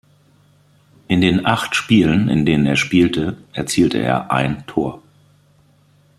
[1.07, 5.03] In den acht Spielen, in denen er spielte, erzielte er ein Tor.